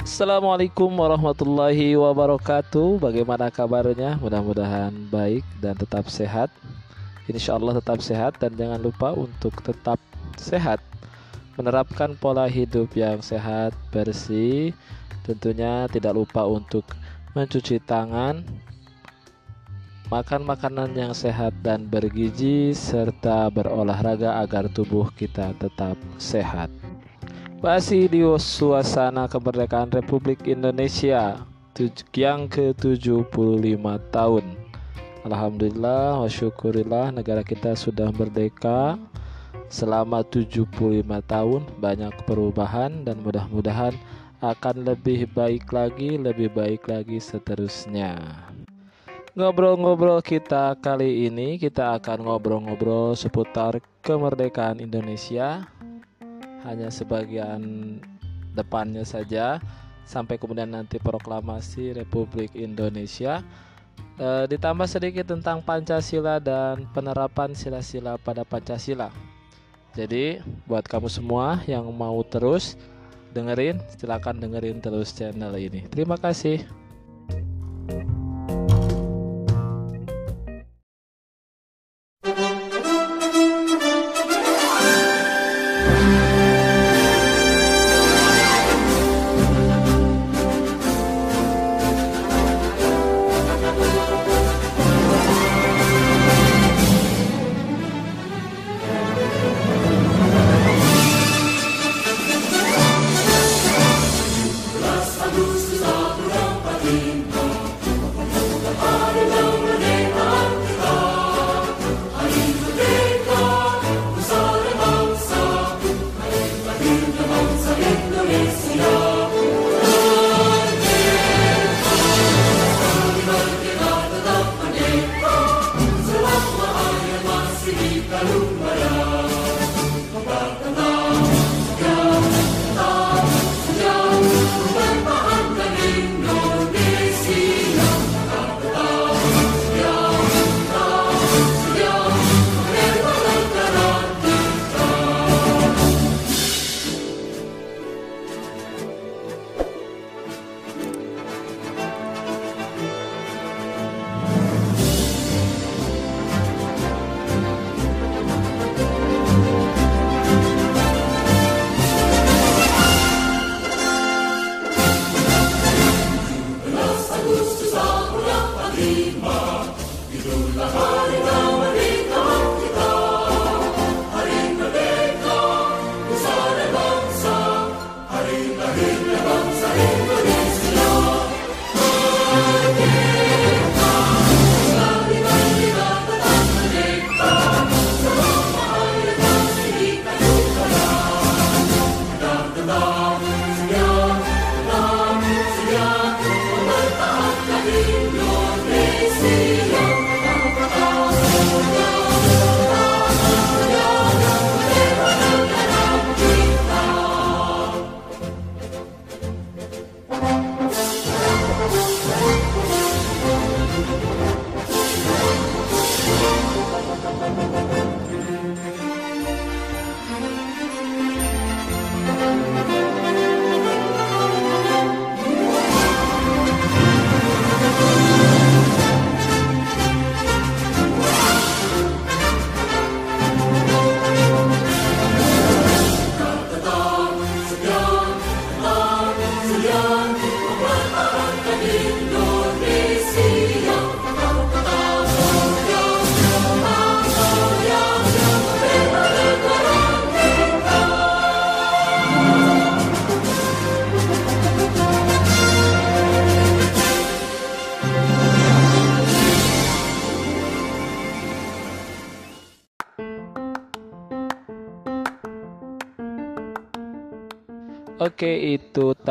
[0.00, 3.04] Assalamualaikum warahmatullahi wabarakatuh.
[3.04, 4.16] Bagaimana kabarnya?
[4.16, 6.48] Mudah-mudahan baik dan tetap sehat.
[7.28, 10.00] Insya Allah tetap sehat dan jangan lupa untuk tetap
[10.40, 10.80] sehat.
[11.60, 14.72] Menerapkan pola hidup yang sehat, bersih
[15.28, 16.88] Tentunya tidak lupa untuk
[17.36, 18.40] mencuci tangan
[20.08, 26.79] Makan makanan yang sehat dan bergizi Serta berolahraga agar tubuh kita tetap sehat
[27.60, 31.44] masih di suasana kemerdekaan Republik Indonesia
[32.16, 34.44] yang ke-75 tahun.
[35.28, 38.96] Alhamdulillah wa negara kita sudah merdeka
[39.68, 40.72] selama 75
[41.04, 43.92] tahun banyak perubahan dan mudah-mudahan
[44.40, 48.16] akan lebih baik lagi, lebih baik lagi seterusnya.
[49.36, 55.68] Ngobrol-ngobrol kita kali ini kita akan ngobrol-ngobrol seputar kemerdekaan Indonesia
[56.64, 57.96] hanya sebagian
[58.52, 59.62] depannya saja
[60.04, 63.46] sampai kemudian nanti proklamasi Republik Indonesia
[64.18, 69.14] e, ditambah sedikit tentang Pancasila dan penerapan sila-sila pada Pancasila.
[69.94, 72.78] Jadi buat kamu semua yang mau terus
[73.30, 75.86] dengerin silahkan dengerin terus channel ini.
[75.90, 76.62] Terima kasih.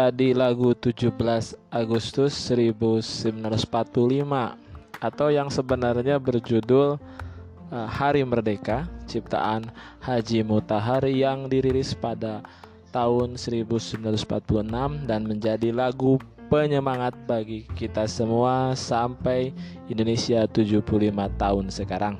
[0.09, 1.13] Tadi lagu 17
[1.69, 3.29] Agustus 1945
[5.05, 6.97] atau yang sebenarnya berjudul
[7.69, 9.69] uh, Hari Merdeka, ciptaan
[10.01, 12.41] Haji Mutahar yang dirilis pada
[12.89, 14.01] tahun 1946
[15.05, 16.17] dan menjadi lagu
[16.49, 19.53] penyemangat bagi kita semua sampai
[19.93, 20.81] Indonesia 75
[21.37, 22.17] tahun sekarang.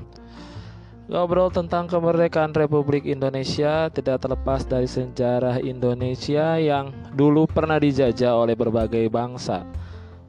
[1.09, 8.53] Ngobrol tentang kemerdekaan Republik Indonesia tidak terlepas dari sejarah Indonesia yang dulu pernah dijajah oleh
[8.53, 9.65] berbagai bangsa,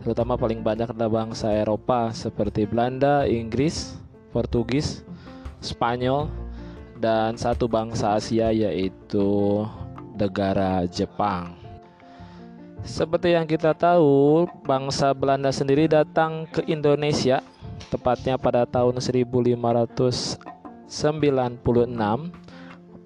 [0.00, 3.92] terutama paling banyak adalah bangsa Eropa seperti Belanda, Inggris,
[4.32, 5.04] Portugis,
[5.60, 6.32] Spanyol,
[6.96, 9.60] dan satu bangsa Asia yaitu
[10.16, 11.60] negara Jepang.
[12.80, 17.44] Seperti yang kita tahu, bangsa Belanda sendiri datang ke Indonesia
[17.92, 20.59] tepatnya pada tahun 1500 96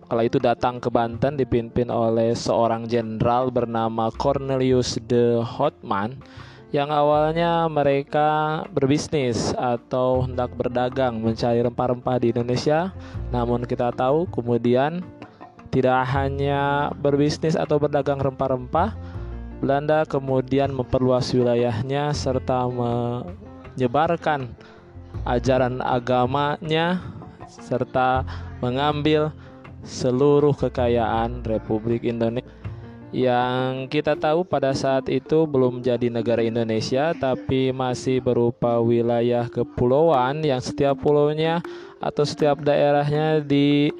[0.04, 6.16] kala itu datang ke Banten dipimpin oleh seorang jenderal bernama Cornelius de Houtman
[6.72, 12.90] yang awalnya mereka berbisnis atau hendak berdagang mencari rempah-rempah di Indonesia.
[13.30, 15.04] Namun kita tahu kemudian
[15.70, 18.96] tidak hanya berbisnis atau berdagang rempah-rempah
[19.62, 24.52] Belanda kemudian memperluas wilayahnya serta menyebarkan
[25.24, 27.13] ajaran agamanya
[27.62, 28.26] serta
[28.58, 29.30] mengambil
[29.84, 32.48] seluruh kekayaan Republik Indonesia
[33.14, 40.42] yang kita tahu pada saat itu belum jadi negara Indonesia tapi masih berupa wilayah kepulauan
[40.42, 41.62] yang setiap pulaunya
[42.02, 43.94] atau setiap daerahnya di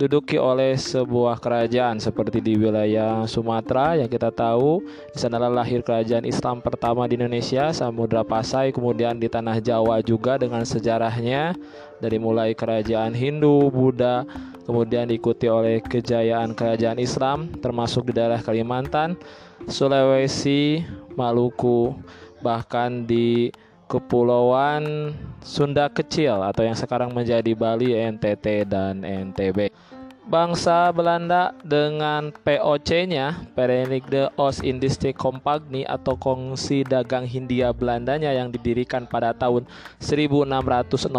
[0.00, 4.80] diduduki oleh sebuah kerajaan seperti di wilayah Sumatera yang kita tahu.
[5.12, 10.40] Di sana lahir kerajaan Islam pertama di Indonesia Samudra Pasai kemudian di tanah Jawa juga
[10.40, 11.52] dengan sejarahnya
[12.00, 14.24] dari mulai kerajaan Hindu Buddha
[14.64, 19.20] kemudian diikuti oleh kejayaan kerajaan Islam termasuk di daerah Kalimantan
[19.68, 20.80] Sulawesi
[21.14, 21.92] Maluku
[22.40, 23.52] bahkan di
[23.90, 25.12] Kepulauan
[25.42, 29.74] Sunda Kecil atau yang sekarang menjadi Bali, NTT, dan NTB.
[30.30, 39.34] Bangsa Belanda dengan POC-nya, Verenigde Oost-Indische Compagnie atau Kongsi Dagang Hindia Belandanya yang didirikan pada
[39.34, 39.66] tahun
[39.98, 41.10] 1602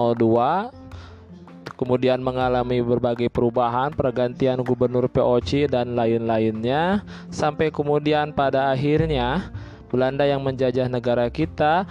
[1.75, 9.51] kemudian mengalami berbagai perubahan, pergantian gubernur POC dan lain-lainnya sampai kemudian pada akhirnya
[9.91, 11.83] Belanda yang menjajah negara kita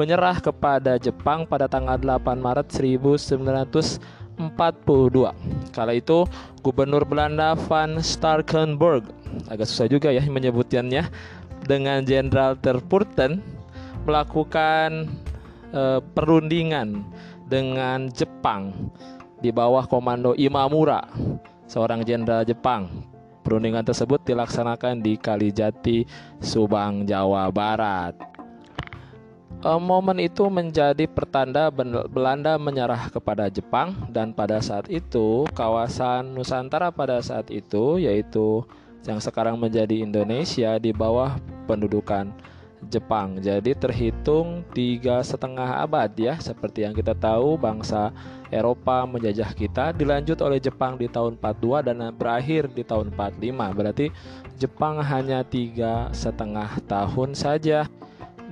[0.00, 4.23] menyerah kepada Jepang pada tanggal 8 Maret 1942.
[5.70, 6.26] Kala itu
[6.62, 9.06] Gubernur Belanda Van Starkenburg
[9.50, 11.06] agak susah juga ya menyebutkannya
[11.64, 13.40] dengan Jenderal Terpurten
[14.04, 15.08] melakukan
[15.72, 17.02] uh, perundingan
[17.48, 18.92] dengan Jepang
[19.40, 21.04] di bawah komando Imamura,
[21.68, 22.88] seorang jenderal Jepang.
[23.44, 26.08] Perundingan tersebut dilaksanakan di Kalijati,
[26.40, 28.33] Subang, Jawa Barat
[29.64, 31.72] momen itu menjadi pertanda
[32.08, 38.60] Belanda menyerah kepada Jepang dan pada saat itu kawasan Nusantara pada saat itu yaitu
[39.08, 42.32] yang sekarang menjadi Indonesia di bawah pendudukan
[42.88, 43.40] Jepang.
[43.40, 48.12] Jadi terhitung tiga setengah abad ya, seperti yang kita tahu bangsa
[48.52, 53.76] Eropa menjajah kita, dilanjut oleh Jepang di tahun 42 dan berakhir di tahun 45.
[53.76, 54.06] Berarti
[54.60, 57.88] Jepang hanya tiga setengah tahun saja.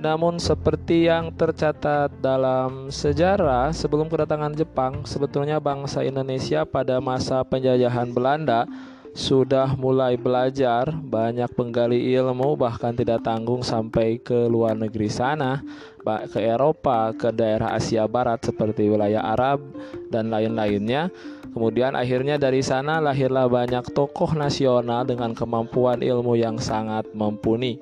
[0.03, 8.11] Namun seperti yang tercatat dalam sejarah sebelum kedatangan Jepang, sebetulnya bangsa Indonesia pada masa penjajahan
[8.11, 8.67] Belanda
[9.15, 15.63] sudah mulai belajar, banyak penggali ilmu bahkan tidak tanggung sampai ke luar negeri sana,
[16.03, 19.63] ke Eropa, ke daerah Asia Barat seperti wilayah Arab
[20.11, 21.07] dan lain-lainnya.
[21.55, 27.79] Kemudian akhirnya dari sana lahirlah banyak tokoh nasional dengan kemampuan ilmu yang sangat mumpuni.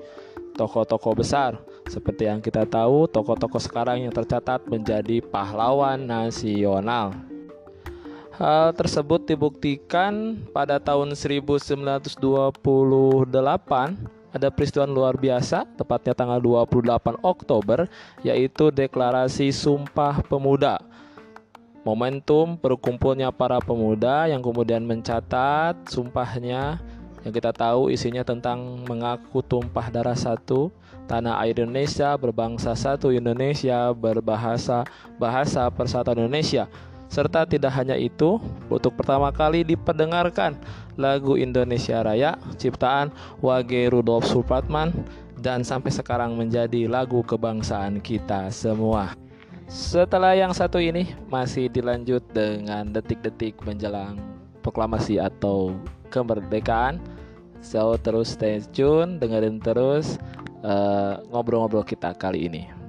[0.53, 7.12] Tokoh-tokoh besar seperti yang kita tahu, tokoh-tokoh sekarang yang tercatat menjadi pahlawan nasional.
[8.39, 12.15] Hal tersebut dibuktikan pada tahun 1928
[14.31, 17.91] ada peristiwa luar biasa tepatnya tanggal 28 Oktober
[18.24, 20.79] yaitu deklarasi Sumpah Pemuda.
[21.83, 26.77] Momentum berkumpulnya para pemuda yang kemudian mencatat sumpahnya
[27.25, 30.69] yang kita tahu isinya tentang mengaku tumpah darah satu
[31.12, 34.88] tanah air Indonesia berbangsa satu Indonesia berbahasa
[35.20, 36.72] bahasa persatuan Indonesia
[37.12, 38.39] serta tidak hanya itu
[38.72, 40.56] untuk pertama kali diperdengarkan
[40.96, 43.12] lagu Indonesia Raya ciptaan
[43.44, 44.96] Wage Rudolf Supratman
[45.44, 49.12] dan sampai sekarang menjadi lagu kebangsaan kita semua.
[49.68, 54.15] Setelah yang satu ini masih dilanjut dengan detik-detik menjelang
[54.63, 55.75] proklamasi atau
[56.08, 57.01] kemerdekaan.
[57.60, 60.18] So terus stay tune, dengerin terus
[61.30, 62.80] ngobrol-ngobrol uh, kita kali ini.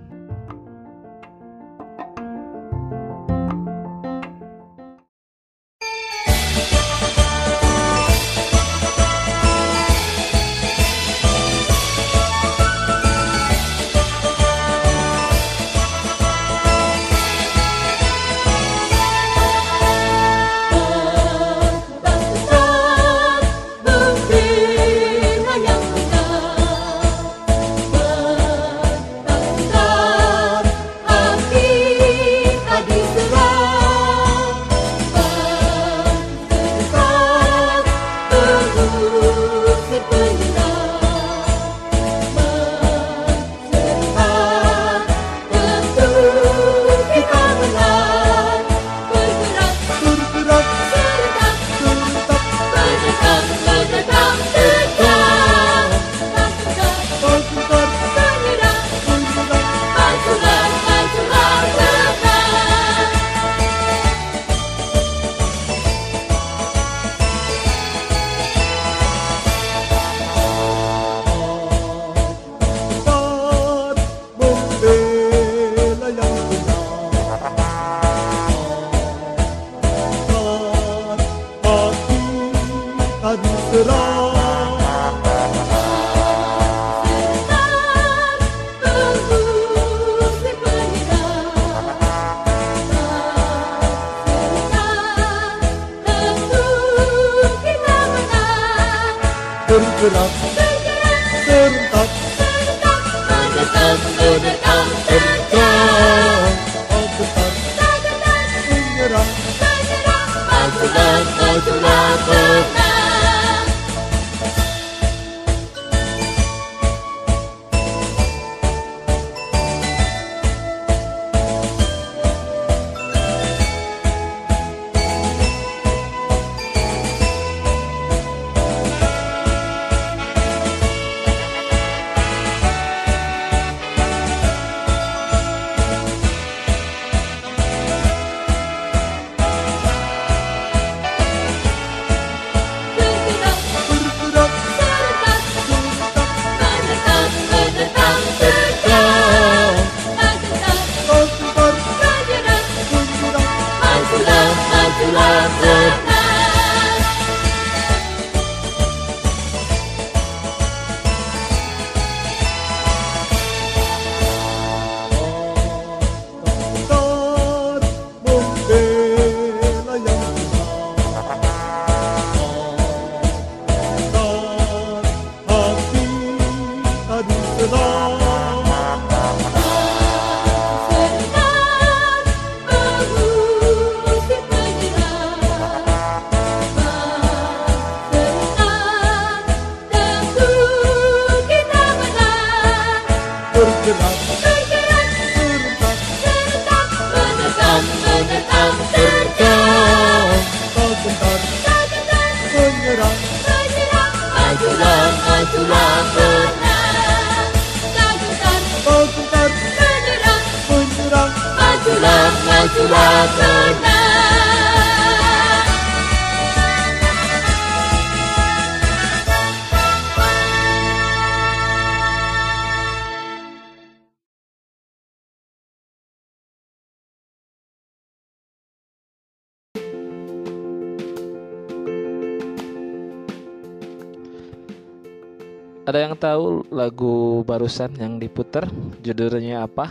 [235.82, 238.62] Ada yang tahu lagu barusan yang diputer
[239.02, 239.90] judulnya apa?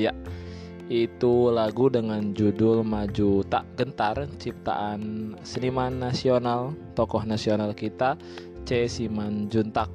[0.00, 0.16] Ya,
[0.88, 8.16] itu lagu dengan judul Maju Tak Gentar ciptaan seniman nasional, tokoh nasional kita
[8.64, 8.88] C.
[8.88, 9.92] Siman Juntak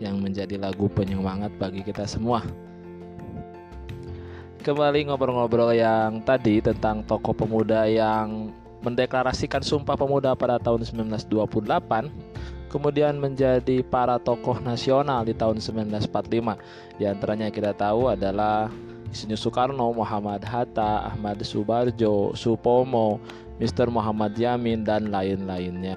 [0.00, 2.40] yang menjadi lagu penyemangat bagi kita semua.
[4.64, 12.25] Kembali ngobrol-ngobrol yang tadi tentang tokoh pemuda yang mendeklarasikan Sumpah Pemuda pada tahun 1928
[12.68, 16.98] kemudian menjadi para tokoh nasional di tahun 1945.
[16.98, 18.70] Di antaranya kita tahu adalah
[19.10, 23.22] Isnu Soekarno, Muhammad Hatta, Ahmad Subarjo, Supomo,
[23.62, 23.88] Mr.
[23.88, 25.96] Muhammad Yamin dan lain-lainnya.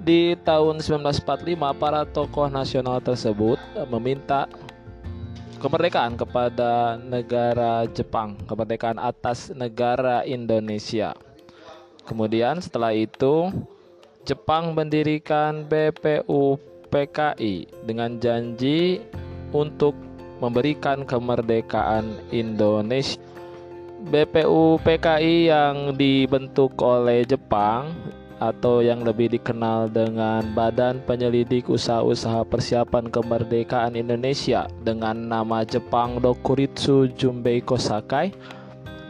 [0.00, 3.60] Di tahun 1945 para tokoh nasional tersebut
[3.92, 4.48] meminta
[5.60, 11.12] kemerdekaan kepada negara Jepang, kemerdekaan atas negara Indonesia.
[12.08, 13.52] Kemudian setelah itu
[14.28, 16.60] Jepang mendirikan BPU
[16.92, 19.00] PKI dengan janji
[19.56, 19.96] untuk
[20.44, 23.16] memberikan kemerdekaan Indonesia.
[24.00, 27.92] BPU PKI yang dibentuk oleh Jepang
[28.40, 37.12] atau yang lebih dikenal dengan Badan Penyelidik Usaha-usaha Persiapan Kemerdekaan Indonesia dengan nama Jepang Dokuritsu
[37.12, 38.32] Jumbei Kosakai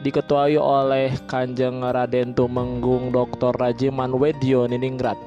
[0.01, 3.53] diketuai oleh Kanjeng Raden Tumenggung Dr.
[3.53, 5.21] Rajiman Wedyo Niningrat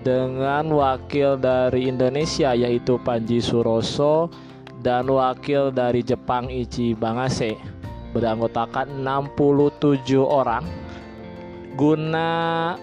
[0.00, 4.32] dengan wakil dari Indonesia yaitu Panji Suroso
[4.80, 7.60] dan wakil dari Jepang Ichi Bangase
[8.16, 10.64] beranggotakan 67 orang
[11.76, 12.74] guna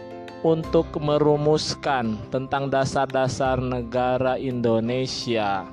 [0.46, 5.66] untuk merumuskan tentang dasar-dasar negara Indonesia.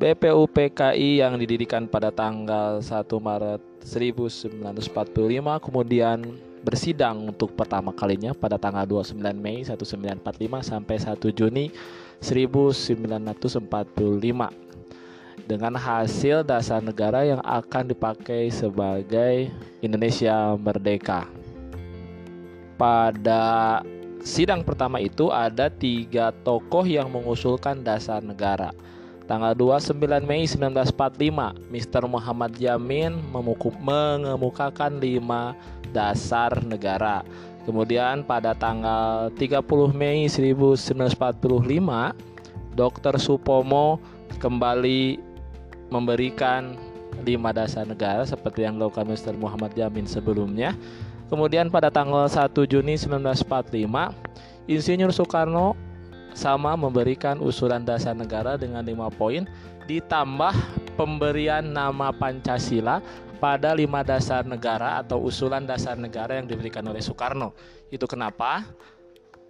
[0.00, 6.20] BPUPKI yang didirikan pada tanggal 1 Maret 1945 kemudian
[6.60, 11.72] bersidang untuk pertama kalinya pada tanggal 29 Mei 1945 sampai 1 Juni
[12.20, 13.64] 1945
[15.48, 19.48] dengan hasil dasar negara yang akan dipakai sebagai
[19.80, 21.26] Indonesia merdeka.
[22.76, 23.80] Pada
[24.20, 28.70] sidang pertama itu ada tiga tokoh yang mengusulkan dasar negara.
[29.30, 32.02] Tanggal 29 Mei 1945, Mr.
[32.10, 35.54] Muhammad Yamin mengemukakan lima
[35.94, 37.22] dasar negara.
[37.62, 39.62] Kemudian pada tanggal 30
[39.94, 40.98] Mei 1945
[42.74, 43.14] Dr.
[43.22, 44.02] Supomo
[44.42, 45.22] kembali
[45.94, 46.74] memberikan
[47.22, 49.38] lima dasar negara seperti yang dilakukan Mr.
[49.38, 50.74] Muhammad Yamin sebelumnya.
[51.30, 54.10] Kemudian pada tanggal 1 Juni 1945,
[54.66, 55.78] Insinyur Soekarno
[56.32, 59.44] sama memberikan usulan dasar negara dengan lima poin
[59.90, 60.54] ditambah
[60.94, 63.02] pemberian nama Pancasila
[63.40, 67.56] pada lima dasar negara atau usulan dasar negara yang diberikan oleh Soekarno.
[67.88, 68.62] Itu kenapa?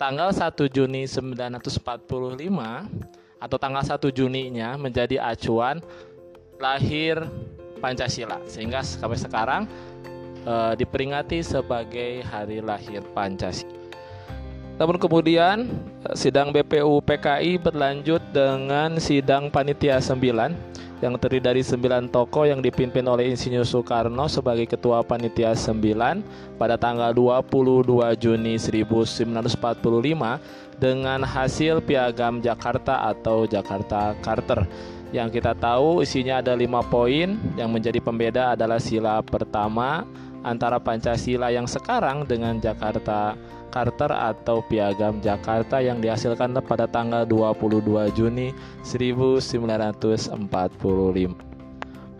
[0.00, 1.76] Tanggal 1 Juni 1945
[3.36, 5.84] atau tanggal 1 Juninya menjadi acuan
[6.56, 7.20] lahir
[7.80, 9.62] Pancasila sehingga sampai sekarang
[10.44, 13.79] e, diperingati sebagai hari lahir Pancasila.
[14.80, 15.68] Namun kemudian
[16.16, 20.16] sidang BPU PKI berlanjut dengan sidang panitia 9
[21.04, 26.80] yang terdiri dari 9 tokoh yang dipimpin oleh Insinyur Soekarno sebagai ketua panitia 9 pada
[26.80, 29.20] tanggal 22 Juni 1945
[30.80, 34.64] dengan hasil piagam Jakarta atau Jakarta Charter
[35.10, 37.34] yang kita tahu isinya ada lima poin.
[37.58, 40.06] Yang menjadi pembeda adalah sila pertama
[40.42, 43.36] antara Pancasila yang sekarang dengan Jakarta
[43.70, 48.50] Carter atau Piagam Jakarta yang dihasilkan pada tanggal 22 Juni
[48.82, 50.34] 1945.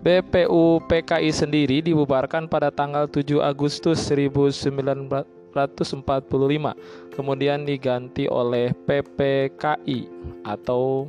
[0.01, 5.53] BPU PKI sendiri dibubarkan pada tanggal 7 Agustus 1945
[7.13, 10.09] kemudian diganti oleh PPKI
[10.41, 11.05] atau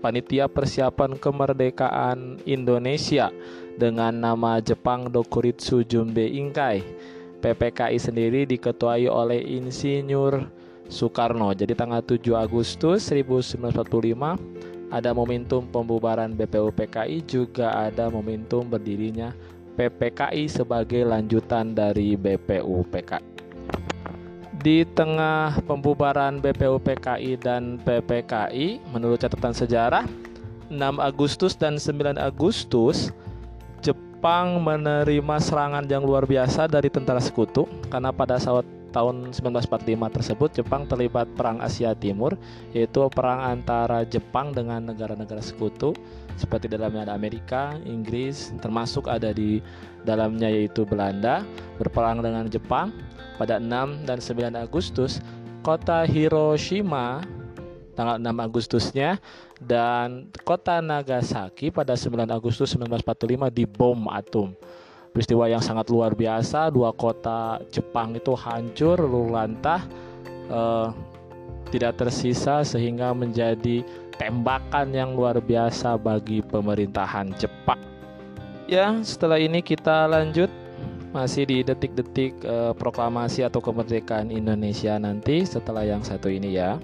[0.00, 3.28] Panitia Persiapan Kemerdekaan Indonesia
[3.80, 6.84] dengan nama Jepang Dokuritsu Jumbe Inkai.
[7.40, 10.44] PPKI sendiri diketuai oleh Insinyur
[10.92, 11.56] Soekarno.
[11.56, 19.32] Jadi tanggal 7 Agustus 1945 ada momentum pembubaran BPU PKI juga ada momentum berdirinya
[19.80, 23.30] PPKI sebagai lanjutan dari BPU PKI
[24.60, 30.04] di tengah pembubaran BPUPKI dan PPKI menurut catatan sejarah
[30.68, 33.08] 6 Agustus dan 9 Agustus
[34.20, 40.48] Jepang menerima serangan yang luar biasa dari tentara sekutu karena pada saat tahun 1945 tersebut
[40.60, 42.36] Jepang terlibat perang Asia Timur
[42.76, 45.96] yaitu perang antara Jepang dengan negara-negara sekutu.
[46.36, 49.64] Seperti dalamnya ada Amerika, Inggris, termasuk ada di
[50.04, 51.40] dalamnya yaitu Belanda
[51.80, 52.92] berperang dengan Jepang.
[53.40, 55.24] Pada 6 dan 9 Agustus
[55.64, 57.24] kota Hiroshima
[58.00, 59.20] tanggal 6 Agustusnya
[59.60, 64.56] dan kota Nagasaki pada 9 Agustus 1945 dibom atom.
[65.12, 69.84] Peristiwa yang sangat luar biasa, dua kota Jepang itu hancur, lulantah,
[70.48, 70.88] eh,
[71.68, 73.84] tidak tersisa sehingga menjadi
[74.16, 77.78] tembakan yang luar biasa bagi pemerintahan Jepang.
[78.70, 80.48] Ya, setelah ini kita lanjut
[81.10, 86.78] masih di detik-detik uh, proklamasi atau kemerdekaan Indonesia nanti setelah yang satu ini ya.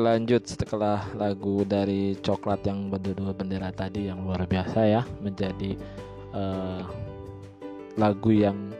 [0.00, 5.76] Oke, dilanjut setelah lagu dari Coklat yang berdua bendera tadi yang luar biasa ya, menjadi
[6.32, 6.88] uh,
[8.00, 8.72] lagu yang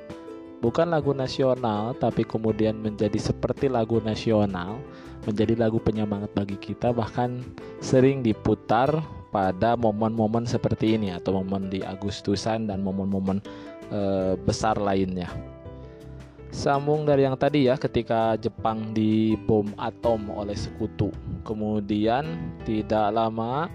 [0.64, 4.80] bukan lagu nasional tapi kemudian menjadi seperti lagu nasional,
[5.28, 7.44] menjadi lagu penyemangat bagi kita bahkan
[7.84, 8.88] sering diputar
[9.28, 13.44] pada momen-momen seperti ini atau momen di Agustusan dan momen-momen
[13.92, 15.28] uh, besar lainnya.
[16.50, 21.14] Sambung dari yang tadi ya ketika Jepang dibom atom oleh sekutu.
[21.46, 22.26] Kemudian
[22.66, 23.70] tidak lama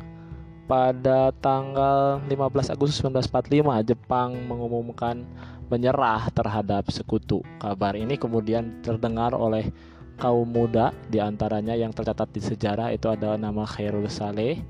[0.68, 5.24] pada tanggal 15 Agustus 1945 Jepang mengumumkan
[5.72, 7.42] menyerah terhadap sekutu.
[7.64, 9.72] Kabar ini kemudian terdengar oleh
[10.20, 14.64] kaum muda di antaranya yang tercatat di sejarah itu ada nama Khairul Saleh,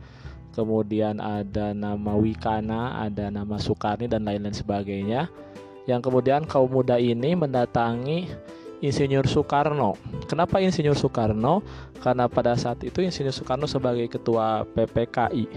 [0.56, 5.30] kemudian ada nama Wikana, ada nama Sukarni dan lain-lain sebagainya
[5.86, 8.30] yang kemudian kaum muda ini mendatangi
[8.84, 9.96] Insinyur Soekarno.
[10.28, 11.64] Kenapa Insinyur Soekarno?
[12.04, 15.48] Karena pada saat itu Insinyur Soekarno sebagai ketua PPKI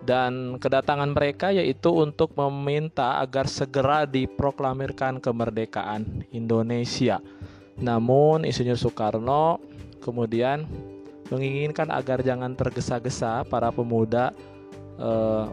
[0.00, 7.20] dan kedatangan mereka yaitu untuk meminta agar segera diproklamirkan kemerdekaan Indonesia.
[7.80, 9.60] Namun Insinyur Soekarno
[10.00, 10.64] kemudian
[11.30, 14.34] menginginkan agar jangan tergesa-gesa para pemuda
[14.98, 15.46] uh,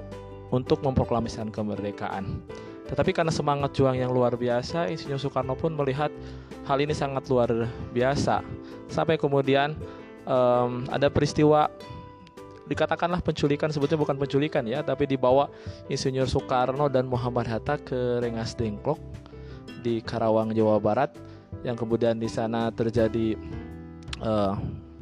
[0.49, 2.41] untuk memproklamasikan kemerdekaan.
[2.87, 6.07] Tetapi karena semangat juang yang luar biasa, Insinyur Soekarno pun melihat
[6.63, 8.39] hal ini sangat luar biasa.
[8.87, 9.75] Sampai kemudian
[10.23, 11.67] um, ada peristiwa
[12.67, 15.51] dikatakanlah penculikan sebetulnya bukan penculikan ya, tapi dibawa
[15.91, 18.99] Insinyur Soekarno dan Muhammad Hatta ke Rengas Dengklok
[19.83, 21.11] di Karawang Jawa Barat
[21.63, 23.35] yang kemudian di sana terjadi
[24.23, 24.55] uh,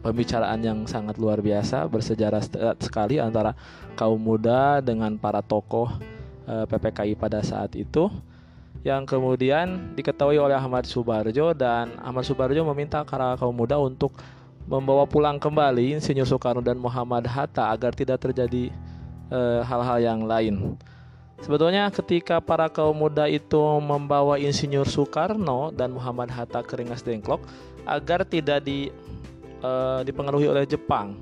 [0.06, 2.42] pembicaraan yang sangat luar biasa bersejarah
[2.78, 3.58] sekali antara
[3.98, 5.90] kaum muda dengan para tokoh
[6.46, 8.06] Eh, PPKI pada saat itu
[8.86, 14.14] yang kemudian diketahui oleh Ahmad Subarjo dan Ahmad Subarjo meminta para kaum muda untuk
[14.70, 18.70] membawa pulang kembali Insinyur Soekarno dan Muhammad Hatta agar tidak terjadi
[19.34, 20.78] eh, hal-hal e, yang lain.
[21.42, 27.42] Sebetulnya ketika para kaum muda itu membawa Insinyur Soekarno dan Muhammad Hatta ke Rengas Dengklok
[27.90, 28.94] agar tidak di,
[29.66, 29.72] e,
[30.06, 31.18] dipengaruhi oleh Jepang.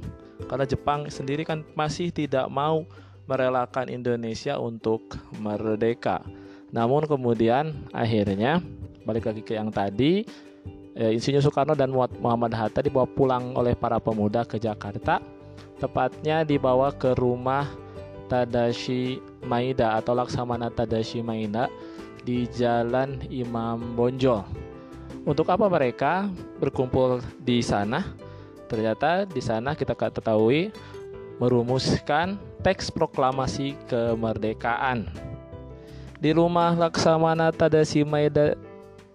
[0.52, 2.84] Karena Jepang sendiri kan masih tidak mau
[3.26, 6.24] merelakan Indonesia untuk merdeka.
[6.74, 8.60] Namun kemudian akhirnya
[9.04, 10.26] balik lagi ke yang tadi
[10.98, 15.22] eh, Insinyur Soekarno dan Muhammad Hatta dibawa pulang oleh para pemuda ke Jakarta
[15.78, 17.68] tepatnya dibawa ke rumah
[18.32, 21.68] Tadashi Maida atau Laksamana Tadashi Maida
[22.24, 24.48] di Jalan Imam Bonjol.
[25.28, 28.04] Untuk apa mereka berkumpul di sana?
[28.72, 30.72] Ternyata di sana kita ketahui
[31.44, 35.12] merumuskan teks proklamasi kemerdekaan.
[36.24, 38.56] Di rumah Laksamana Tadasi Maeda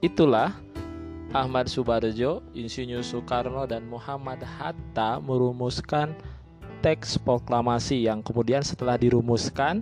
[0.04, 0.52] itulah
[1.32, 6.12] Ahmad Subarjo, Insinyur Soekarno dan Muhammad Hatta merumuskan
[6.84, 9.80] teks proklamasi yang kemudian setelah dirumuskan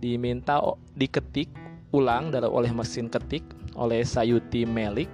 [0.00, 0.64] diminta
[0.96, 1.52] diketik
[1.92, 3.44] ulang oleh mesin ketik
[3.76, 5.12] oleh Sayuti Melik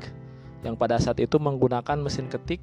[0.62, 2.62] yang pada saat itu menggunakan mesin ketik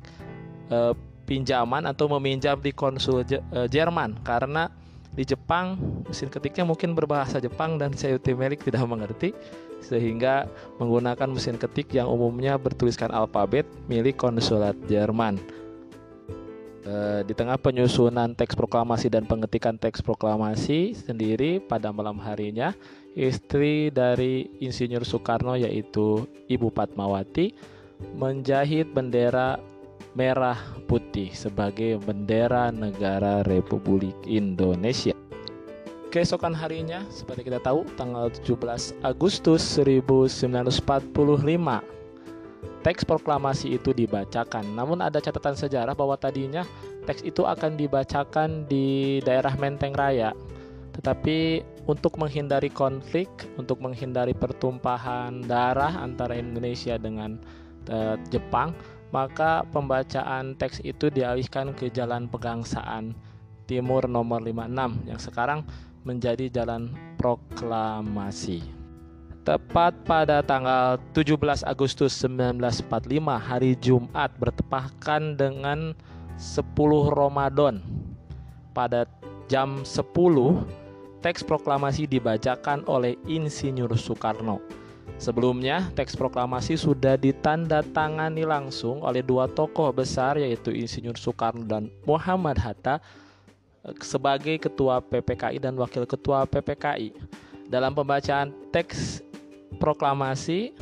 [0.72, 0.96] e,
[1.26, 4.70] pinjaman atau meminjam di konsul e, Jerman karena
[5.16, 9.34] di Jepang mesin ketiknya mungkin berbahasa Jepang dan Sayuti Melik tidak mengerti
[9.82, 10.50] sehingga
[10.82, 15.38] menggunakan mesin ketik yang umumnya bertuliskan alfabet milik konsulat Jerman.
[16.86, 22.74] E, di tengah penyusunan teks proklamasi dan pengetikan teks proklamasi sendiri pada malam harinya,
[23.16, 27.56] istri dari Insinyur Soekarno yaitu Ibu Patmawati
[28.20, 29.56] menjahit bendera
[30.16, 35.12] merah putih sebagai bendera negara Republik Indonesia.
[36.08, 40.88] Keesokan harinya, seperti kita tahu, tanggal 17 Agustus 1945,
[42.80, 44.64] teks proklamasi itu dibacakan.
[44.72, 46.64] Namun ada catatan sejarah bahwa tadinya
[47.04, 50.32] teks itu akan dibacakan di daerah Menteng Raya.
[50.96, 51.60] Tetapi
[51.92, 53.28] untuk menghindari konflik,
[53.60, 57.36] untuk menghindari pertumpahan darah antara Indonesia dengan
[57.92, 58.72] uh, Jepang,
[59.14, 63.14] maka pembacaan teks itu dialihkan ke Jalan Pegangsaan
[63.66, 65.60] Timur nomor 56 yang sekarang
[66.06, 68.62] menjadi Jalan Proklamasi.
[69.46, 72.90] Tepat pada tanggal 17 Agustus 1945
[73.38, 75.94] hari Jumat bertepatan dengan
[76.38, 76.66] 10
[77.14, 77.82] Ramadan
[78.74, 79.06] pada
[79.46, 80.02] jam 10
[81.22, 84.62] teks proklamasi dibacakan oleh Insinyur Soekarno
[85.16, 92.60] Sebelumnya, teks proklamasi sudah ditandatangani langsung oleh dua tokoh besar yaitu Insinyur Soekarno dan Muhammad
[92.60, 93.00] Hatta
[93.88, 97.16] eh, sebagai ketua PPKI dan wakil ketua PPKI.
[97.72, 99.24] Dalam pembacaan teks
[99.80, 100.76] proklamasi,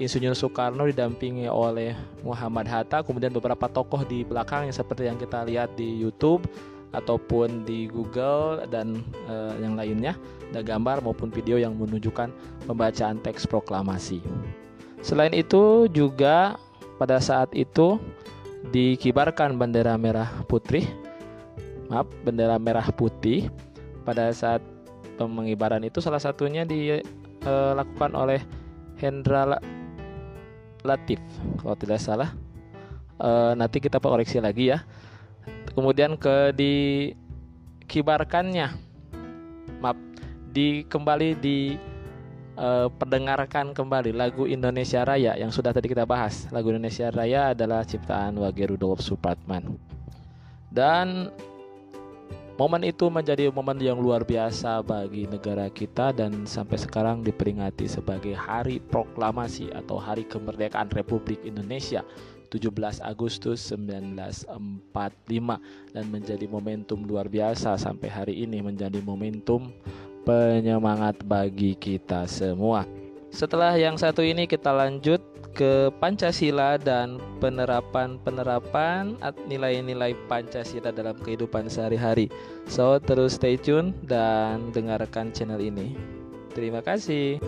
[0.00, 1.92] Insinyur Soekarno didampingi oleh
[2.24, 6.48] Muhammad Hatta, kemudian beberapa tokoh di belakangnya seperti yang kita lihat di YouTube
[6.90, 10.18] ataupun di Google dan uh, yang lainnya,
[10.50, 12.34] ada gambar maupun video yang menunjukkan
[12.66, 14.18] pembacaan teks proklamasi.
[15.00, 16.58] Selain itu juga
[17.00, 17.96] pada saat itu
[18.74, 20.84] dikibarkan bendera merah putih,
[21.88, 23.48] maaf bendera merah putih.
[24.04, 24.64] Pada saat
[25.20, 28.40] pengibaran itu salah satunya dilakukan oleh
[28.98, 29.60] Hendra
[30.80, 31.20] Latif
[31.60, 32.32] kalau tidak salah.
[33.20, 34.80] E, nanti kita koreksi lagi ya
[35.80, 38.76] kemudian ke dikibarkannya.
[39.80, 39.96] Maaf
[40.52, 41.80] di kembali di
[42.52, 42.68] e,
[43.00, 46.52] perdengarkan kembali lagu Indonesia Raya yang sudah tadi kita bahas.
[46.52, 49.80] Lagu Indonesia Raya adalah ciptaan Wage Rudolf Supratman
[50.68, 51.32] dan
[52.60, 58.36] Momen itu menjadi momen yang luar biasa bagi negara kita dan sampai sekarang diperingati sebagai
[58.36, 62.04] Hari Proklamasi atau Hari Kemerdekaan Republik Indonesia
[62.50, 64.90] 17 Agustus 1945
[65.94, 69.70] dan menjadi momentum luar biasa sampai hari ini menjadi momentum
[70.26, 72.84] penyemangat bagi kita semua.
[73.30, 75.22] Setelah yang satu ini kita lanjut
[75.54, 82.30] ke Pancasila dan penerapan-penerapan nilai-nilai Pancasila dalam kehidupan sehari-hari.
[82.66, 85.94] So, terus stay tune dan dengarkan channel ini.
[86.54, 87.38] Terima kasih.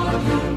[0.00, 0.49] you.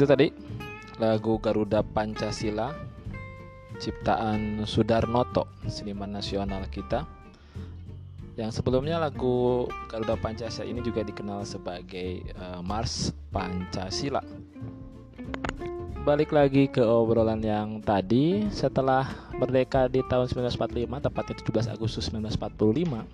[0.00, 0.32] Itu tadi
[0.96, 2.72] lagu Garuda Pancasila
[3.76, 7.04] ciptaan Sudarnoto, seniman nasional kita.
[8.32, 14.24] Yang sebelumnya lagu Garuda Pancasila ini juga dikenal sebagai uh, Mars Pancasila.
[16.00, 19.04] Balik lagi ke obrolan yang tadi, setelah
[19.36, 21.36] merdeka di tahun 1945, tepatnya
[21.68, 23.04] 17 Agustus 1945,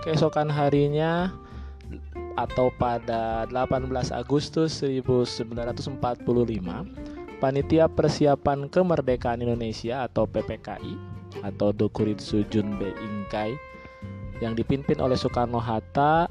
[0.00, 1.28] keesokan harinya
[2.36, 6.00] atau pada 18 Agustus 1945
[7.42, 10.94] Panitia Persiapan Kemerdekaan Indonesia atau PPKI
[11.42, 13.58] atau Dokuritsu Junbe Ingkai
[14.38, 16.30] yang dipimpin oleh Soekarno Hatta,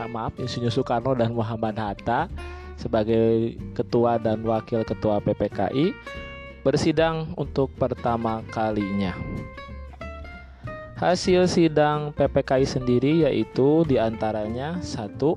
[0.00, 2.28] ah, maaf Insinyur Soekarno dan Muhammad Hatta
[2.76, 5.92] sebagai ketua dan wakil ketua PPKI
[6.64, 9.16] bersidang untuk pertama kalinya.
[10.96, 15.36] Hasil sidang PPKI sendiri yaitu di antaranya satu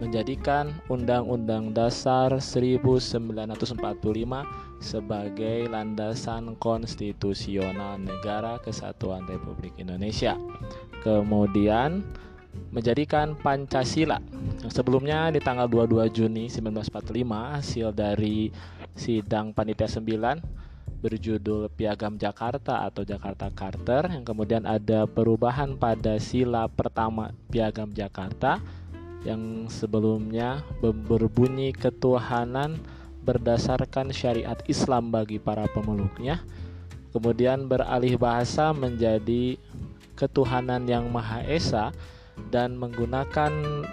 [0.00, 3.20] menjadikan Undang-Undang Dasar 1945
[4.80, 10.40] sebagai landasan konstitusional Negara Kesatuan Republik Indonesia.
[11.04, 12.00] Kemudian
[12.72, 14.24] menjadikan Pancasila
[14.64, 18.48] yang sebelumnya di tanggal 22 Juni 1945 hasil dari
[18.96, 20.67] sidang panitia 9
[20.98, 28.58] berjudul Piagam Jakarta atau Jakarta Charter yang kemudian ada perubahan pada sila pertama Piagam Jakarta
[29.22, 32.82] yang sebelumnya berbunyi ketuhanan
[33.22, 36.42] berdasarkan syariat Islam bagi para pemeluknya
[37.14, 39.54] kemudian beralih bahasa menjadi
[40.18, 41.94] ketuhanan yang Maha Esa
[42.50, 43.50] dan menggunakan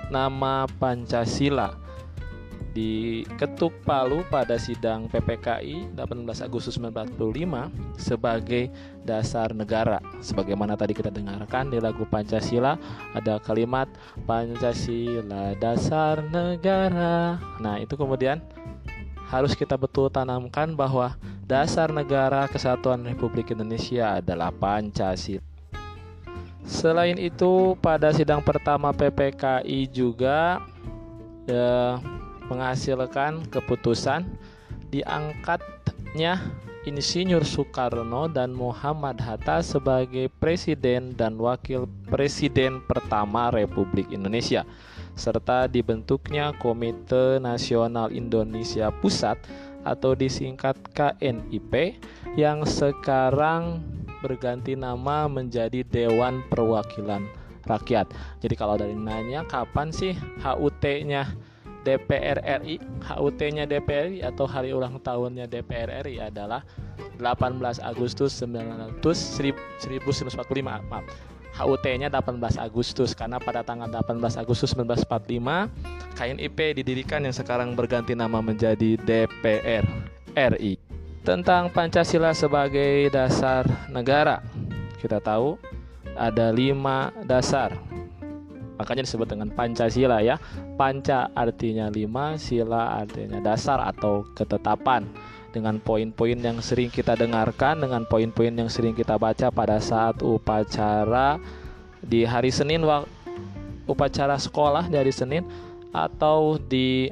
[0.09, 1.84] nama Pancasila
[2.75, 8.67] diketuk palu pada sidang PPKI 18 Agustus 1945 sebagai
[9.07, 10.03] dasar negara.
[10.19, 12.75] Sebagaimana tadi kita dengarkan di lagu Pancasila
[13.15, 13.87] ada kalimat
[14.27, 17.39] Pancasila dasar negara.
[17.63, 18.43] Nah, itu kemudian
[19.31, 21.15] harus kita betul tanamkan bahwa
[21.47, 25.39] dasar negara kesatuan Republik Indonesia adalah Pancasila.
[26.65, 30.65] Selain itu, pada sidang pertama PPKI juga
[31.45, 32.01] ya,
[32.47, 34.25] menghasilkan keputusan
[34.89, 36.39] diangkatnya
[36.85, 44.61] Insinyur Soekarno dan Muhammad Hatta sebagai presiden dan wakil presiden pertama Republik Indonesia
[45.15, 49.41] serta dibentuknya Komite Nasional Indonesia Pusat
[49.87, 51.97] atau disingkat KNIP
[52.35, 53.79] yang sekarang
[54.19, 57.25] berganti nama menjadi Dewan Perwakilan
[57.65, 58.13] Rakyat.
[58.45, 60.13] Jadi kalau dari nanya kapan sih
[60.45, 61.33] HUT-nya
[61.85, 66.65] DPR RI, HUT-nya DPR RI atau hari ulang tahunnya DPR RI adalah
[67.21, 70.33] 18 Agustus 1900 1945
[70.65, 71.05] maaf.
[71.55, 75.71] HUT-nya 18 Agustus karena pada tanggal 18 Agustus 1945
[76.19, 79.85] KNIP didirikan yang sekarang berganti nama menjadi DPR
[80.35, 80.75] RI.
[81.23, 84.43] Tentang Pancasila sebagai dasar negara,
[84.99, 85.55] kita tahu
[86.15, 87.75] ada lima dasar
[88.75, 90.35] Makanya disebut dengan Pancasila ya.
[90.75, 95.07] Panca artinya lima, sila artinya dasar atau ketetapan.
[95.55, 101.39] Dengan poin-poin yang sering kita dengarkan, dengan poin-poin yang sering kita baca pada saat upacara
[102.03, 102.83] di hari Senin,
[103.87, 105.47] upacara sekolah di hari Senin,
[105.95, 107.07] atau di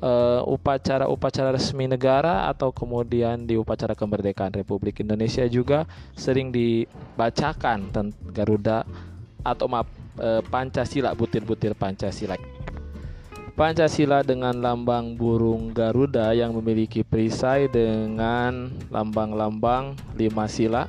[0.00, 5.84] uh, upacara-upacara resmi negara atau kemudian di upacara kemerdekaan Republik Indonesia juga
[6.16, 8.86] sering dibacakan tentang Garuda
[9.42, 12.36] atau maaf Eh, Pancasila butir-butir Pancasila.
[13.56, 20.88] Pancasila dengan lambang burung Garuda yang memiliki perisai dengan lambang-lambang lima sila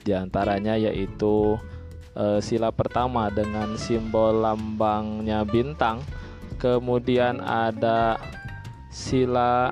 [0.00, 1.60] di antaranya yaitu
[2.16, 6.00] e, sila pertama dengan simbol lambangnya bintang
[6.56, 8.16] kemudian ada
[8.88, 9.68] sila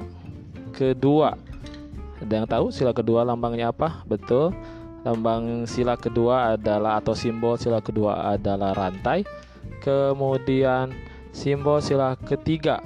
[0.77, 1.33] kedua.
[2.21, 4.05] Ada yang tahu sila kedua lambangnya apa?
[4.05, 4.53] Betul
[5.07, 9.23] Lambang sila kedua adalah atau simbol sila kedua adalah rantai.
[9.79, 10.91] Kemudian
[11.31, 12.83] simbol sila ketiga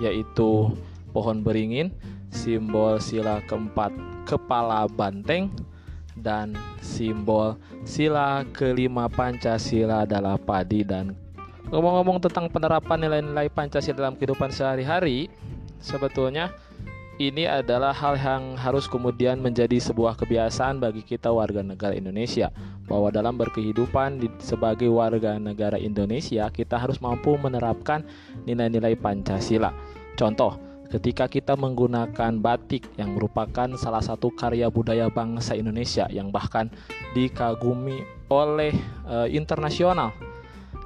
[0.00, 0.72] yaitu
[1.12, 1.92] pohon beringin,
[2.32, 3.92] simbol sila keempat
[4.24, 5.52] kepala banteng.
[6.16, 10.82] Dan simbol sila kelima Pancasila adalah padi.
[10.88, 11.12] Dan
[11.68, 15.28] ngomong-ngomong tentang penerapan nilai-nilai Pancasila dalam kehidupan sehari-hari
[15.84, 16.48] sebetulnya
[17.18, 22.54] ini adalah hal yang harus kemudian menjadi sebuah kebiasaan bagi kita warga negara Indonesia
[22.86, 28.06] bahwa dalam berkehidupan sebagai warga negara Indonesia kita harus mampu menerapkan
[28.46, 29.74] nilai-nilai Pancasila.
[30.14, 30.62] Contoh,
[30.94, 36.70] ketika kita menggunakan batik yang merupakan salah satu karya budaya bangsa Indonesia yang bahkan
[37.18, 38.72] dikagumi oleh
[39.10, 40.14] e, internasional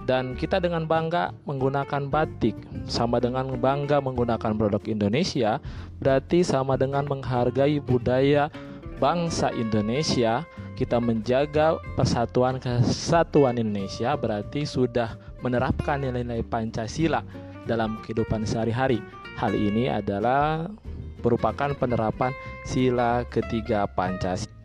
[0.05, 2.59] dan kita dengan bangga menggunakan batik.
[2.91, 5.63] Sama dengan bangga menggunakan produk Indonesia
[6.03, 8.51] berarti sama dengan menghargai budaya
[8.99, 10.47] bangsa Indonesia
[10.79, 17.23] kita menjaga persatuan kesatuan Indonesia berarti sudah menerapkan nilai-nilai Pancasila
[17.67, 18.99] dalam kehidupan sehari-hari.
[19.39, 20.67] Hal ini adalah
[21.23, 22.35] merupakan penerapan
[22.67, 24.62] sila ketiga Pancasila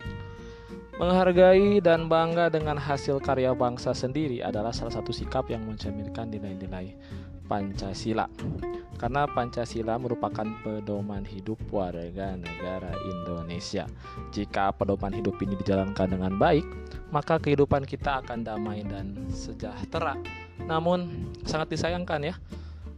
[0.97, 6.97] Menghargai dan bangga dengan hasil karya bangsa sendiri adalah salah satu sikap yang mencerminkan nilai-nilai
[7.45, 8.25] Pancasila.
[8.97, 13.85] Karena Pancasila merupakan pedoman hidup warga negara Indonesia.
[14.33, 16.65] Jika pedoman hidup ini dijalankan dengan baik,
[17.13, 20.17] maka kehidupan kita akan damai dan sejahtera.
[20.65, 22.35] Namun sangat disayangkan ya,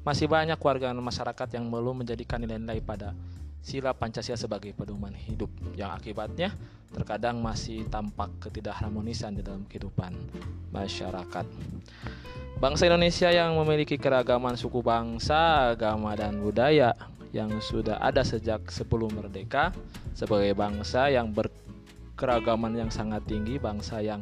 [0.08, 3.12] masih banyak warga masyarakat yang belum menjadikan nilai-nilai pada
[3.60, 6.56] sila Pancasila sebagai pedoman hidup yang akibatnya
[6.90, 10.16] terkadang masih tampak ketidakharmonisan di dalam kehidupan
[10.74, 11.46] masyarakat.
[12.60, 16.92] Bangsa Indonesia yang memiliki keragaman suku bangsa, agama dan budaya
[17.32, 19.72] yang sudah ada sejak sebelum merdeka
[20.18, 24.20] sebagai bangsa yang berkeragaman yang sangat tinggi, bangsa yang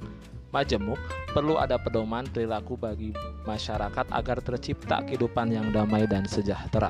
[0.58, 0.98] majemuk,
[1.38, 3.14] perlu ada pedoman perilaku bagi
[3.46, 6.90] masyarakat agar tercipta kehidupan yang damai dan sejahtera.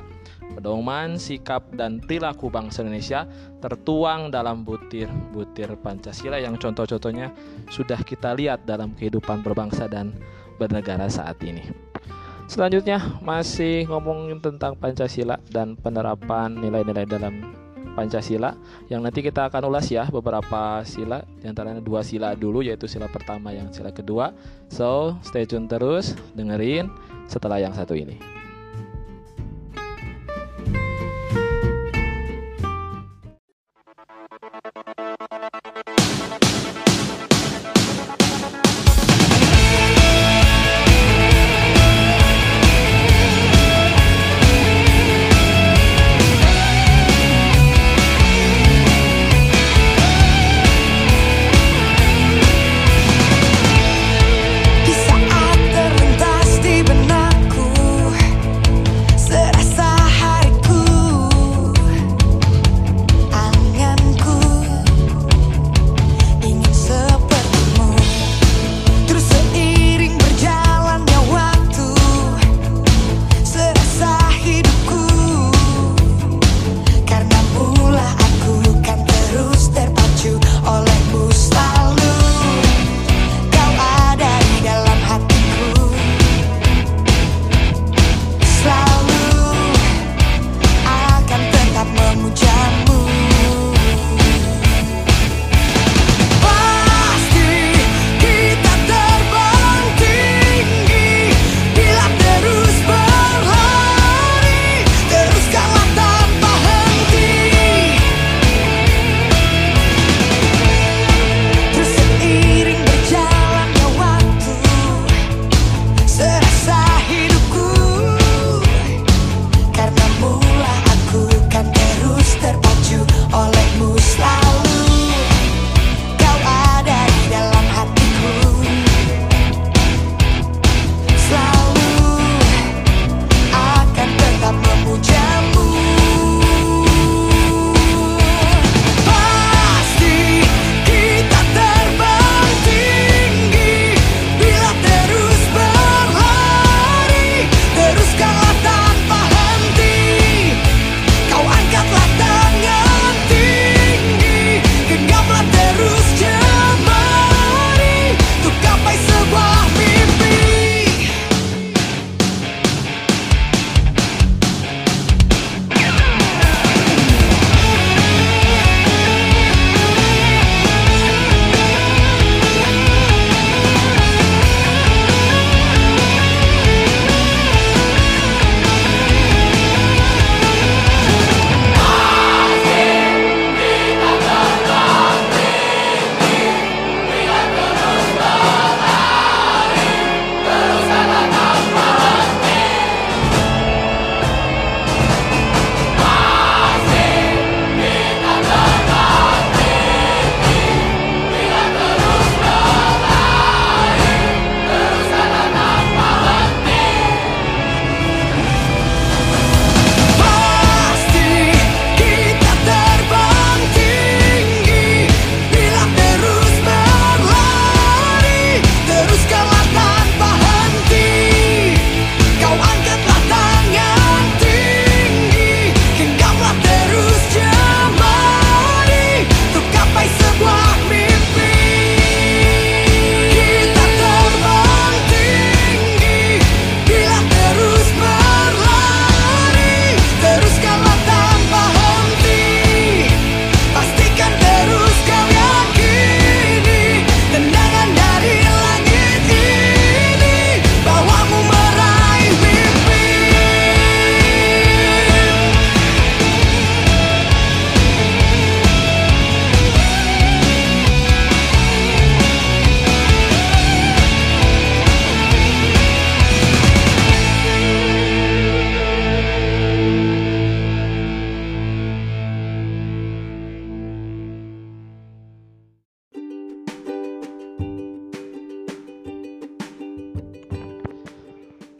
[0.56, 3.28] Pedoman, sikap, dan perilaku bangsa Indonesia
[3.60, 7.28] tertuang dalam butir-butir Pancasila yang contoh-contohnya
[7.68, 10.16] sudah kita lihat dalam kehidupan berbangsa dan
[10.56, 11.68] bernegara saat ini.
[12.48, 17.44] Selanjutnya masih ngomongin tentang Pancasila dan penerapan nilai-nilai dalam
[17.98, 18.54] Pancasila.
[18.86, 23.10] Yang nanti kita akan ulas ya beberapa sila di antaranya dua sila dulu yaitu sila
[23.10, 24.30] pertama yang sila kedua.
[24.70, 26.86] So stay tune terus dengerin
[27.26, 28.37] setelah yang satu ini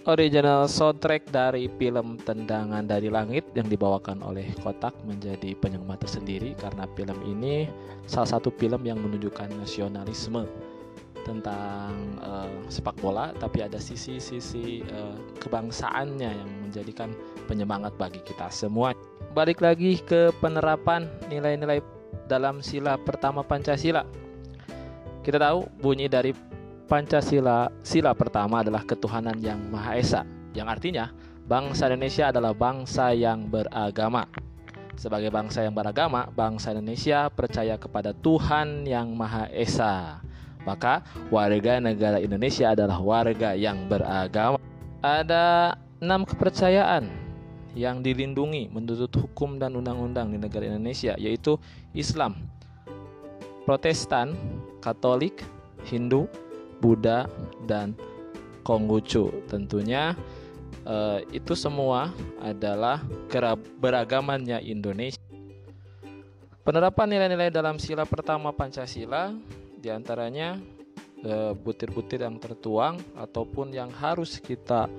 [0.09, 6.89] original soundtrack dari film Tendangan dari Langit yang dibawakan oleh Kotak menjadi penyengmat tersendiri karena
[6.97, 7.69] film ini
[8.09, 10.49] salah satu film yang menunjukkan nasionalisme
[11.29, 11.93] tentang
[12.25, 15.13] uh, sepak bola, tapi ada sisi-sisi uh,
[15.45, 17.13] kebangsaannya yang menjadikan
[17.45, 18.97] penyemangat bagi kita semua.
[19.37, 21.85] Balik lagi ke penerapan nilai-nilai
[22.33, 24.09] dalam sila pertama Pancasila.
[25.21, 26.33] Kita tahu bunyi dari
[26.89, 30.25] Pancasila sila pertama adalah ketuhanan yang Maha Esa,
[30.57, 31.13] yang artinya
[31.45, 34.25] bangsa Indonesia adalah bangsa yang beragama.
[34.97, 40.25] Sebagai bangsa yang beragama, bangsa Indonesia percaya kepada Tuhan yang Maha Esa.
[40.65, 44.57] Maka warga negara Indonesia adalah warga yang beragama.
[45.05, 47.13] Ada enam kepercayaan
[47.77, 51.61] yang dilindungi menurut hukum dan undang-undang di negara Indonesia yaitu
[51.93, 52.49] Islam,
[53.69, 54.33] Protestan,
[54.81, 55.45] Katolik,
[55.85, 56.25] Hindu,
[56.79, 57.27] Buddha,
[57.67, 57.95] dan
[58.63, 59.33] Konghucu.
[59.51, 60.15] Tentunya
[60.87, 62.13] eh, itu semua
[62.43, 63.03] adalah
[63.79, 65.21] beragamannya Indonesia.
[66.63, 69.33] Penerapan nilai-nilai dalam sila pertama Pancasila
[69.79, 70.61] di antaranya
[71.25, 74.91] eh, butir-butir yang tertuang ataupun yang harus kita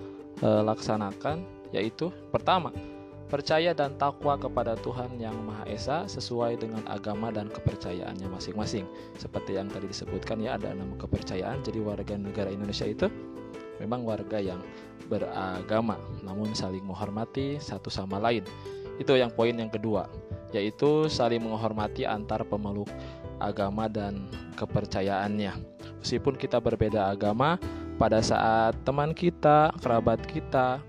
[0.43, 1.43] uh, laksanakan
[1.75, 2.73] yaitu pertama
[3.29, 8.89] percaya dan takwa kepada Tuhan yang Maha Esa sesuai dengan agama dan kepercayaannya masing-masing.
[9.21, 11.61] Seperti yang tadi disebutkan ya ada enam kepercayaan.
[11.61, 13.05] Jadi warga negara Indonesia itu
[13.77, 14.59] memang warga yang
[15.07, 18.41] beragama namun saling menghormati satu sama lain.
[18.97, 20.09] Itu yang poin yang kedua,
[20.51, 22.89] yaitu saling menghormati antar pemeluk
[23.39, 24.27] agama dan
[24.59, 25.55] kepercayaannya.
[26.03, 27.55] Meskipun kita berbeda agama,
[27.95, 30.83] pada saat teman kita, kerabat kita,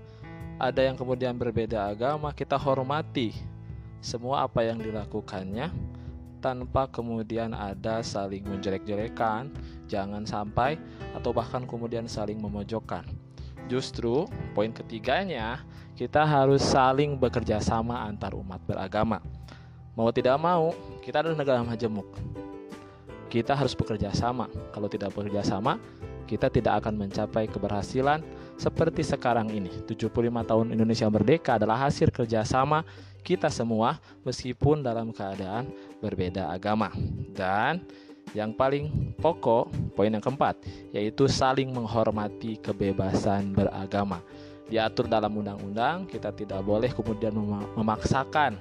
[0.61, 3.33] ada yang kemudian berbeda agama, kita hormati
[3.97, 5.73] semua apa yang dilakukannya
[6.37, 9.49] tanpa kemudian ada saling menjelek-jelekan,
[9.89, 10.77] jangan sampai
[11.17, 13.09] atau bahkan kemudian saling memojokkan.
[13.65, 15.65] Justru poin ketiganya,
[15.97, 19.17] kita harus saling bekerja sama antar umat beragama.
[19.97, 22.05] Mau tidak mau, kita adalah negara majemuk
[23.31, 24.51] kita harus bekerja sama.
[24.75, 25.79] Kalau tidak bekerja sama,
[26.25, 28.21] kita tidak akan mencapai keberhasilan
[28.59, 29.69] seperti sekarang ini.
[29.89, 32.85] 75 tahun Indonesia merdeka adalah hasil kerjasama
[33.21, 35.69] kita semua meskipun dalam keadaan
[36.01, 36.89] berbeda agama.
[37.33, 37.85] Dan
[38.31, 40.61] yang paling pokok, poin yang keempat,
[40.95, 44.23] yaitu saling menghormati kebebasan beragama.
[44.71, 47.35] Diatur dalam undang-undang, kita tidak boleh kemudian
[47.75, 48.55] memaksakan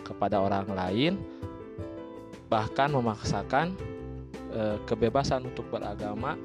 [0.00, 1.12] kepada orang lain,
[2.48, 3.76] bahkan memaksakan
[4.50, 6.40] e, kebebasan untuk beragama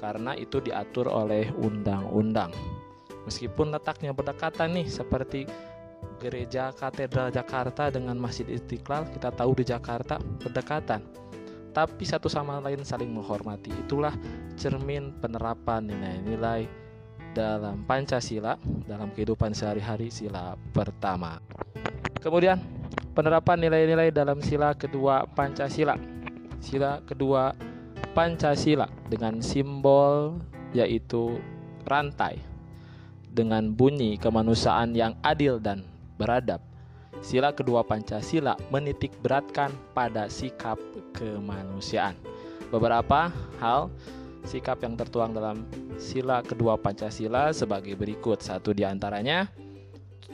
[0.00, 2.50] karena itu diatur oleh undang-undang.
[3.28, 5.44] Meskipun letaknya berdekatan nih seperti
[6.16, 11.04] gereja katedral Jakarta dengan Masjid Istiqlal, kita tahu di Jakarta berdekatan.
[11.70, 13.70] Tapi satu sama lain saling menghormati.
[13.70, 14.16] Itulah
[14.58, 16.66] cermin penerapan nilai-nilai
[17.30, 18.58] dalam Pancasila
[18.90, 21.38] dalam kehidupan sehari-hari sila pertama.
[22.18, 22.58] Kemudian
[23.14, 25.94] penerapan nilai-nilai dalam sila kedua Pancasila
[26.60, 27.56] sila kedua
[28.10, 30.42] Pancasila dengan simbol
[30.74, 31.38] yaitu
[31.86, 32.42] rantai
[33.30, 35.86] dengan bunyi kemanusiaan yang adil dan
[36.18, 36.58] beradab.
[37.22, 40.78] Sila kedua Pancasila menitik beratkan pada sikap
[41.14, 42.18] kemanusiaan.
[42.70, 43.30] Beberapa
[43.62, 43.90] hal
[44.42, 45.66] sikap yang tertuang dalam
[46.00, 48.42] sila kedua Pancasila sebagai berikut.
[48.42, 49.46] Satu di antaranya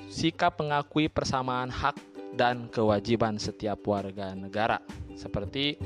[0.08, 1.96] sikap mengakui persamaan hak
[2.36, 4.80] dan kewajiban setiap warga negara
[5.16, 5.80] seperti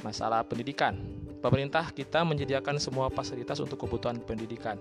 [0.00, 0.96] masalah pendidikan.
[1.40, 4.76] Pemerintah kita menyediakan semua fasilitas untuk kebutuhan pendidikan.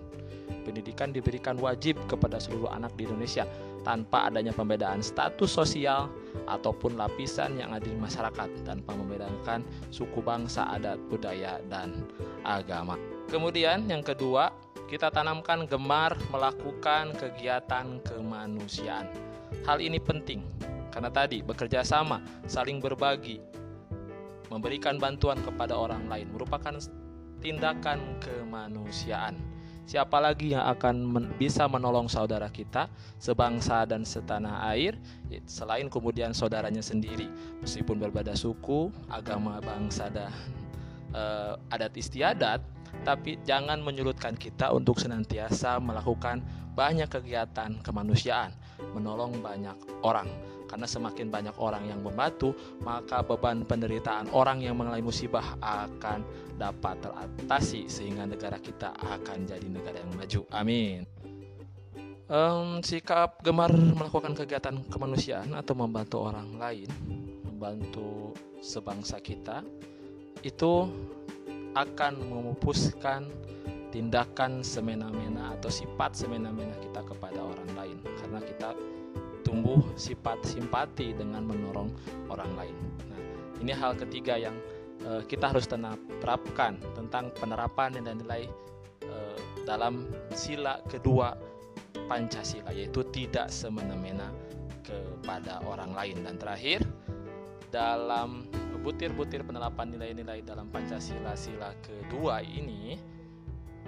[0.67, 3.47] Pendidikan diberikan wajib kepada seluruh anak di Indonesia
[3.87, 6.11] tanpa adanya pembedaan status sosial
[6.51, 12.03] ataupun lapisan yang ada di masyarakat tanpa membedakan suku bangsa, adat, budaya, dan
[12.43, 12.99] agama.
[13.31, 14.51] Kemudian yang kedua,
[14.91, 19.07] kita tanamkan gemar melakukan kegiatan kemanusiaan.
[19.63, 20.43] Hal ini penting
[20.91, 23.39] karena tadi bekerja sama, saling berbagi,
[24.49, 26.75] memberikan bantuan kepada orang lain merupakan
[27.39, 29.37] tindakan kemanusiaan.
[29.89, 32.85] Siapa lagi yang akan men bisa menolong saudara kita
[33.17, 34.93] sebangsa dan setanah air
[35.49, 37.25] selain kemudian saudaranya sendiri,
[37.65, 40.29] meskipun berbeda suku, agama, bangsa dan
[41.17, 42.61] uh, adat istiadat,
[43.01, 46.45] tapi jangan menyulutkan kita untuk senantiasa melakukan
[46.77, 48.53] banyak kegiatan kemanusiaan,
[48.93, 49.73] menolong banyak
[50.05, 50.29] orang
[50.69, 52.53] karena semakin banyak orang yang membantu,
[52.85, 56.21] maka beban penderitaan orang yang mengalami musibah akan
[56.61, 60.41] dapat teratasi sehingga negara kita akan jadi negara yang maju.
[60.53, 61.09] Amin.
[62.29, 66.85] Um, sikap gemar melakukan kegiatan kemanusiaan atau membantu orang lain,
[67.41, 69.65] membantu sebangsa kita,
[70.45, 70.85] itu
[71.73, 73.25] akan memupuskan
[73.89, 78.69] tindakan semena-mena atau sifat semena-mena kita kepada orang lain karena kita
[79.95, 81.89] sifat simpati dengan menolong
[82.31, 82.75] orang lain.
[83.09, 83.21] Nah,
[83.61, 84.55] ini hal ketiga yang
[85.05, 88.47] uh, kita harus terapkan tentang penerapan nilai-nilai
[89.07, 91.35] uh, dalam sila kedua
[92.09, 94.33] Pancasila yaitu tidak semena-mena
[94.81, 96.81] kepada orang lain dan terakhir
[97.69, 98.49] dalam
[98.81, 102.97] butir-butir penerapan nilai-nilai dalam Pancasila sila kedua ini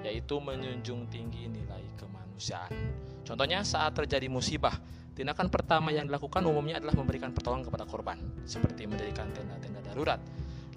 [0.06, 2.74] yaitu menjunjung tinggi nilai kemanusiaan.
[3.22, 4.74] Contohnya saat terjadi musibah,
[5.22, 10.18] tindakan pertama yang dilakukan umumnya adalah memberikan pertolongan kepada korban, seperti mendirikan tenda-tenda darurat,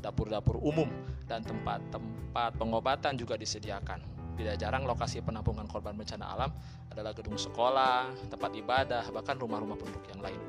[0.05, 0.85] dapur-dapur umum,
[1.25, 4.05] dan tempat-tempat pengobatan juga disediakan.
[4.37, 6.53] Tidak jarang lokasi penampungan korban bencana alam
[6.93, 10.41] adalah gedung sekolah, tempat ibadah, bahkan rumah-rumah penduduk yang lain.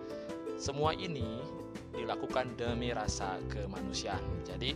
[0.60, 1.40] Semua ini
[1.96, 4.44] dilakukan demi rasa kemanusiaan.
[4.44, 4.76] Jadi,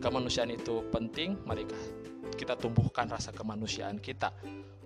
[0.00, 1.68] kemanusiaan itu penting, mari
[2.40, 4.32] kita tumbuhkan rasa kemanusiaan kita,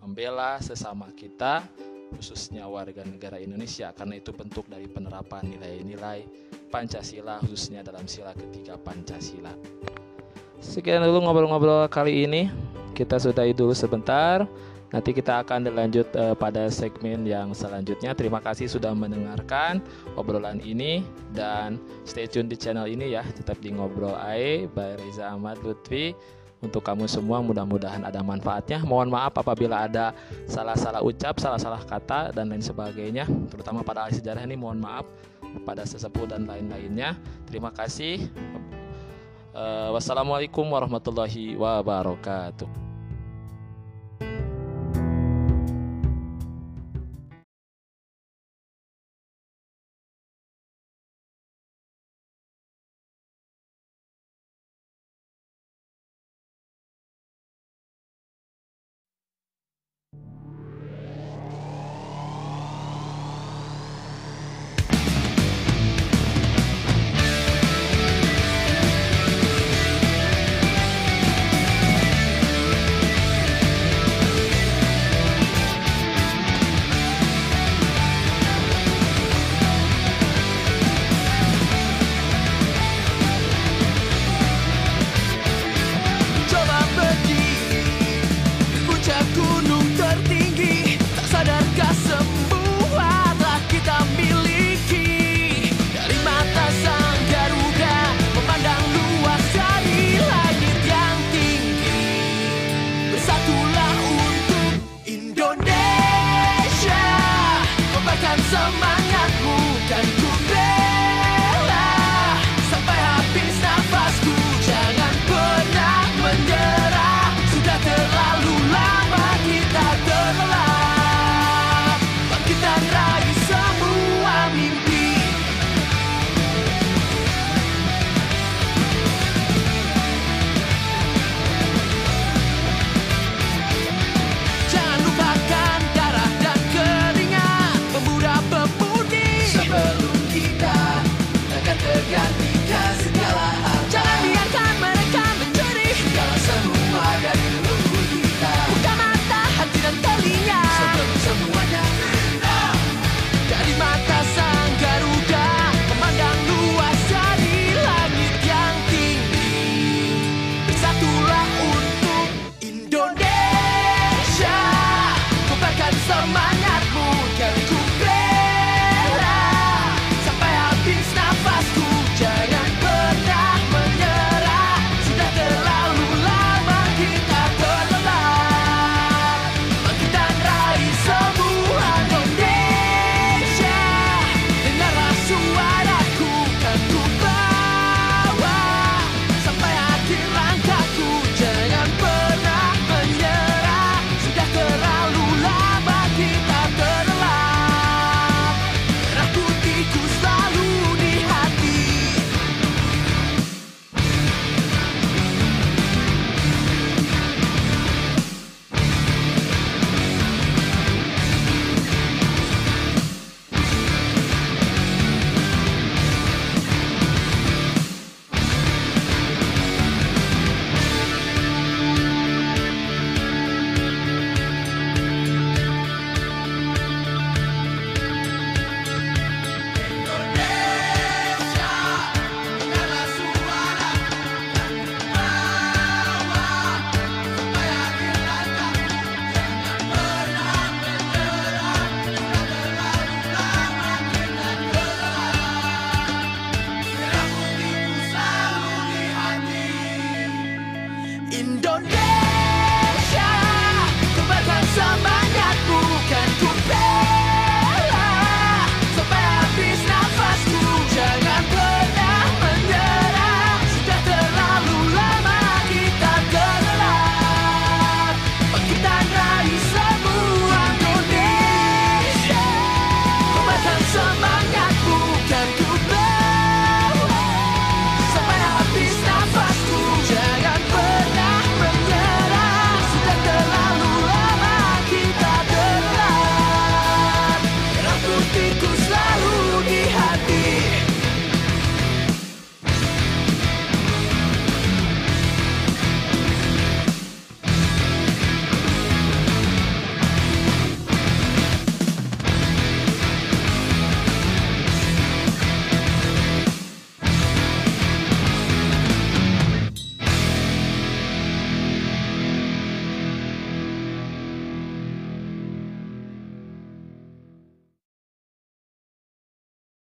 [0.03, 1.63] membela sesama kita,
[2.13, 6.29] khususnya warga negara Indonesia, karena itu bentuk dari penerapan nilai-nilai
[6.69, 9.55] Pancasila, khususnya dalam sila ketiga Pancasila.
[10.65, 12.49] Sekian dulu ngobrol-ngobrol kali ini.
[12.97, 14.49] Kita sudahi dulu sebentar.
[14.95, 18.15] Nanti kita akan dilanjut uh, pada segmen yang selanjutnya.
[18.15, 19.83] Terima kasih sudah mendengarkan
[20.15, 21.03] obrolan ini
[21.35, 23.27] dan stay tune di channel ini ya.
[23.27, 26.15] Tetap di ngobrol AE by Reza Ahmad Lutfi.
[26.65, 28.81] Untuk kamu semua mudah-mudahan ada manfaatnya.
[28.81, 30.17] Mohon maaf apabila ada
[30.49, 33.29] salah-salah ucap, salah-salah kata dan lain sebagainya.
[33.53, 35.05] Terutama pada ahli sejarah ini mohon maaf
[35.69, 37.21] pada sesepuh dan lain-lainnya.
[37.45, 38.25] Terima kasih.
[39.55, 42.84] Uh, wassalamualaikum warahmatullahi wabarakatuh.